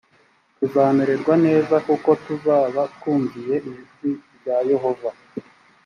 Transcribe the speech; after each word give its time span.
tuzamererwa 0.57 1.33
neza 1.45 1.75
kuko 1.87 2.09
tuzaba 2.25 2.81
twumviye 2.93 3.55
ijwi 3.71 4.09
rya 4.37 4.57
yehova 4.69 5.09